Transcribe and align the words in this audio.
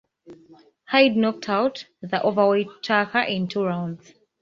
Hide 0.87 1.15
knocked 1.15 1.47
out 1.47 1.85
the 2.01 2.23
overweight 2.23 2.69
Tucker 2.81 3.19
in 3.19 3.47
two 3.47 3.63
rounds. 3.65 4.15